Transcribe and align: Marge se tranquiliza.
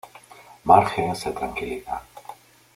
Marge 0.63 1.13
se 1.13 1.31
tranquiliza. 1.31 2.01